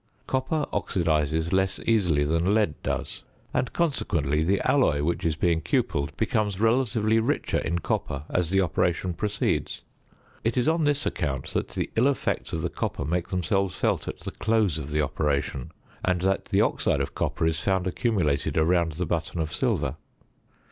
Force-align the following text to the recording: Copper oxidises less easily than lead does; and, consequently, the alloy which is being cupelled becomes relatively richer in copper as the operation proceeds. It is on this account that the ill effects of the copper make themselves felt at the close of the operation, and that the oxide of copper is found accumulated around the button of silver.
Copper 0.25 0.65
oxidises 0.73 1.53
less 1.53 1.79
easily 1.85 2.23
than 2.23 2.55
lead 2.55 2.73
does; 2.81 3.21
and, 3.53 3.71
consequently, 3.71 4.43
the 4.43 4.59
alloy 4.67 5.03
which 5.03 5.23
is 5.23 5.35
being 5.35 5.61
cupelled 5.61 6.17
becomes 6.17 6.59
relatively 6.59 7.19
richer 7.19 7.59
in 7.59 7.77
copper 7.77 8.23
as 8.27 8.49
the 8.49 8.61
operation 8.61 9.13
proceeds. 9.13 9.81
It 10.43 10.57
is 10.57 10.67
on 10.67 10.85
this 10.85 11.05
account 11.05 11.49
that 11.53 11.67
the 11.67 11.91
ill 11.95 12.07
effects 12.07 12.51
of 12.51 12.63
the 12.63 12.69
copper 12.71 13.05
make 13.05 13.27
themselves 13.27 13.75
felt 13.75 14.07
at 14.07 14.21
the 14.21 14.31
close 14.31 14.79
of 14.79 14.89
the 14.89 15.01
operation, 15.03 15.71
and 16.03 16.19
that 16.21 16.45
the 16.45 16.61
oxide 16.61 16.99
of 16.99 17.13
copper 17.13 17.45
is 17.45 17.59
found 17.59 17.85
accumulated 17.85 18.57
around 18.57 18.93
the 18.93 19.05
button 19.05 19.39
of 19.39 19.53
silver. 19.53 19.97